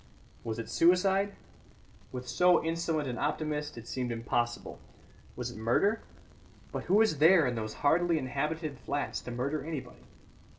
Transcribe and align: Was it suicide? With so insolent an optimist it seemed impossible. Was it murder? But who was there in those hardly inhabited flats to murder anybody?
Was 0.43 0.57
it 0.57 0.67
suicide? 0.67 1.35
With 2.11 2.27
so 2.27 2.63
insolent 2.63 3.07
an 3.07 3.19
optimist 3.19 3.77
it 3.77 3.87
seemed 3.87 4.11
impossible. 4.11 4.79
Was 5.35 5.51
it 5.51 5.57
murder? 5.59 6.01
But 6.71 6.85
who 6.85 6.95
was 6.95 7.19
there 7.19 7.45
in 7.45 7.53
those 7.53 7.75
hardly 7.85 8.17
inhabited 8.17 8.79
flats 8.79 9.21
to 9.21 9.29
murder 9.29 9.63
anybody? 9.63 10.07